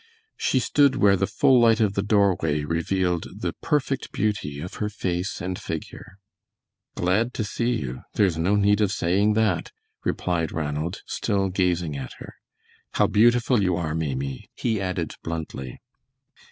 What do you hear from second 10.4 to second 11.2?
Ranald,